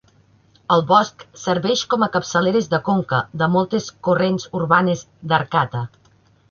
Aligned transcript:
El 0.75 0.79
bosc 0.91 1.25
serveix 1.41 1.83
com 1.93 2.05
a 2.05 2.09
capçaleres 2.17 2.71
de 2.73 2.81
conca 2.91 3.23
de 3.43 3.53
moltes 3.59 3.95
corrents 4.09 4.53
urbanes 4.63 5.07
d"Arcata. 5.33 5.89